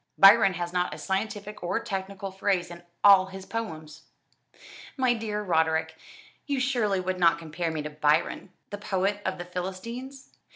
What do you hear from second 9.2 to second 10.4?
of the Philistines.